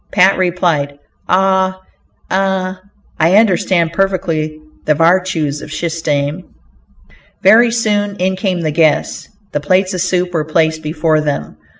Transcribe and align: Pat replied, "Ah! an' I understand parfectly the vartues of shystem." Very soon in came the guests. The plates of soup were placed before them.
Pat 0.11 0.35
replied, 0.35 0.97
"Ah! 1.29 1.79
an' 2.31 2.79
I 3.19 3.35
understand 3.37 3.93
parfectly 3.93 4.59
the 4.85 4.95
vartues 4.95 5.61
of 5.61 5.69
shystem." 5.69 6.41
Very 7.43 7.69
soon 7.69 8.15
in 8.15 8.35
came 8.35 8.61
the 8.61 8.71
guests. 8.71 9.29
The 9.51 9.59
plates 9.59 9.93
of 9.93 10.01
soup 10.01 10.33
were 10.33 10.43
placed 10.43 10.81
before 10.81 11.21
them. 11.21 11.55